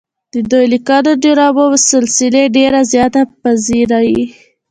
د 0.33 0.35
دوي 0.51 0.65
ليکلې 0.73 1.11
ډرامو 1.23 1.65
سلسلې 1.91 2.43
ډېره 2.57 2.79
زياته 2.91 3.21
پذيرائي 3.41 4.23